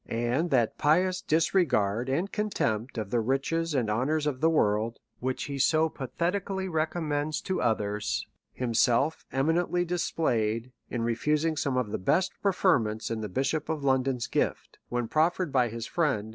[0.07, 4.97] And that pious disregard and contempt of the riches and ho nours of the world,
[5.19, 11.77] which he so pathetically recom mends to others, himself eminently displayed in refu sing' some
[11.77, 16.29] of the best preferments in ihe Bishop of London's gift, when proferred by his friend.